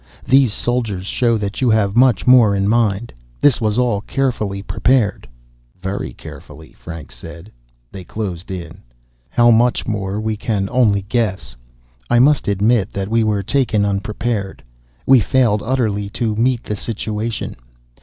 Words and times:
These 0.25 0.51
soldiers 0.51 1.05
show 1.05 1.37
that 1.37 1.61
you 1.61 1.69
have 1.69 1.95
much 1.95 2.25
more 2.25 2.55
in 2.55 2.67
mind; 2.67 3.13
this 3.39 3.61
was 3.61 3.77
all 3.77 4.01
carefully 4.01 4.63
prepared." 4.63 5.27
"Very 5.79 6.11
carefully," 6.11 6.71
Franks 6.73 7.15
said. 7.15 7.51
They 7.91 8.03
closed 8.03 8.49
in. 8.49 8.79
"How 9.29 9.51
much 9.51 9.85
more, 9.85 10.19
we 10.19 10.35
can 10.35 10.67
only 10.71 11.03
guess. 11.03 11.55
I 12.09 12.17
must 12.17 12.47
admit 12.47 12.91
that 12.93 13.09
we 13.09 13.23
were 13.23 13.43
taken 13.43 13.85
unprepared. 13.85 14.63
We 15.05 15.19
failed 15.19 15.61
utterly 15.63 16.09
to 16.17 16.35
meet 16.35 16.63
the 16.63 16.75
situation. 16.75 17.55